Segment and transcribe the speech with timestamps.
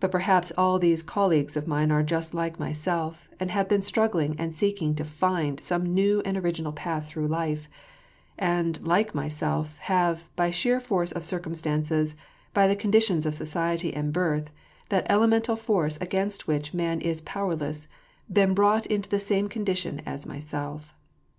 [0.00, 4.36] "But perhaps all these colleagues of mine are just like myself, and have been struggling
[4.38, 7.66] and seeking to find some new and original path through life;
[8.38, 12.16] and, like myself, have, by sheer force of circumstances,
[12.52, 14.52] by the conditions of society and birth,—
[14.90, 17.88] that elemental force against which man is power less,—
[18.30, 20.92] been brought into the same condition as myself."